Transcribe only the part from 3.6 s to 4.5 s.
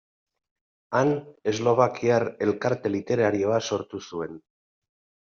sortu zuen.